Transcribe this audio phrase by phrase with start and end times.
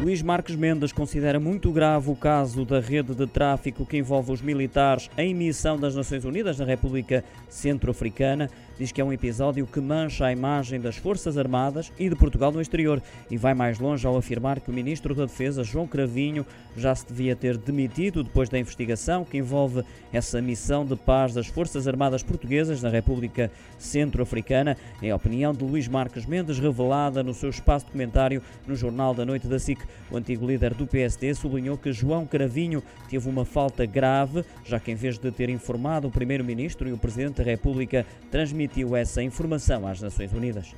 [0.00, 4.42] Luís Marques Mendes considera muito grave o caso da rede de tráfico que envolve os
[4.42, 8.50] militares em missão das Nações Unidas na República Centro-Africana.
[8.76, 12.50] Diz que é um episódio que mancha a imagem das Forças Armadas e de Portugal
[12.50, 16.44] no exterior e vai mais longe ao afirmar que o Ministro da Defesa, João Cravinho,
[16.76, 21.46] já se devia ter demitido depois da investigação que envolve essa missão de paz das
[21.46, 23.48] Forças Armadas Portuguesas na República
[23.78, 24.76] Centro-Africana.
[25.00, 29.24] É a opinião de Luís Marques Mendes, revelada no seu espaço documentário no Jornal da
[29.24, 29.78] Noite da SIC.
[30.10, 34.92] O antigo líder do PSD sublinhou que João Cravinho teve uma falta grave, já que
[34.92, 39.86] em vez de ter informado o Primeiro-Ministro e o Presidente da República, transmitiu essa informação
[39.86, 40.74] às Nações Unidas.